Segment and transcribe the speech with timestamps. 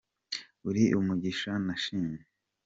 [0.69, 2.21] Uri umugisha nashimye